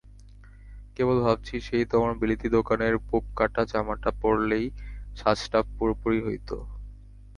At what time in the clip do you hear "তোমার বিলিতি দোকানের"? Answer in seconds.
1.91-2.93